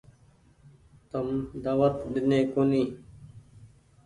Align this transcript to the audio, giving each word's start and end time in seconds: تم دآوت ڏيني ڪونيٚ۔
تم 1.09 1.27
دآوت 1.63 1.95
ڏيني 2.13 2.39
ڪونيٚ۔ 2.53 2.91